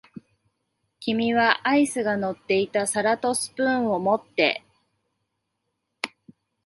[0.99, 4.63] 君はアイスが乗っていた皿とスプーンを持って、